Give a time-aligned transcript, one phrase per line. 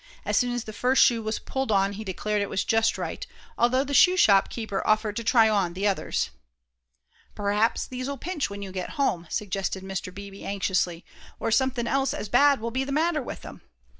[0.25, 3.23] As soon as the first shoe was pulled on he declared it was just right,
[3.55, 6.31] although the shoe shop keeper offered to try on the others.
[7.35, 10.11] "P'r'aps these'll pinch when you get home," suggested Mr.
[10.11, 11.05] Beebe, anxiously,
[11.39, 13.61] "or somethin' else as bad will be the matter with 'em."